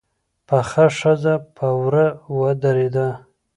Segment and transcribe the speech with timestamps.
[0.47, 2.07] پخه ښځه په وره
[2.39, 3.07] ودرېده.